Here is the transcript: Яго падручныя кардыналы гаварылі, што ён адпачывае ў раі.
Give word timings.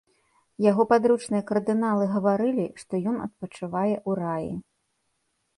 Яго 0.71 0.85
падручныя 0.91 1.41
кардыналы 1.51 2.07
гаварылі, 2.15 2.65
што 2.85 2.93
ён 3.13 3.21
адпачывае 3.27 3.95
ў 4.09 4.11
раі. 4.25 4.51